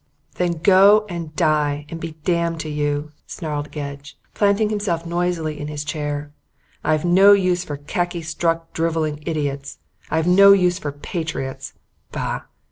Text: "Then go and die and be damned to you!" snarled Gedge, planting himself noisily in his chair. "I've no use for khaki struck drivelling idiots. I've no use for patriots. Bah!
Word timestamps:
"Then 0.33 0.53
go 0.53 1.05
and 1.09 1.35
die 1.35 1.85
and 1.89 1.99
be 1.99 2.13
damned 2.23 2.59
to 2.61 2.69
you!" 2.69 3.11
snarled 3.27 3.69
Gedge, 3.71 4.17
planting 4.33 4.69
himself 4.71 5.05
noisily 5.05 5.59
in 5.59 5.67
his 5.67 5.83
chair. 5.83 6.31
"I've 6.83 7.05
no 7.05 7.33
use 7.33 7.63
for 7.63 7.77
khaki 7.77 8.23
struck 8.23 8.73
drivelling 8.73 9.21
idiots. 9.27 9.77
I've 10.09 10.25
no 10.25 10.53
use 10.53 10.79
for 10.79 10.91
patriots. 10.91 11.73
Bah! 12.11 12.39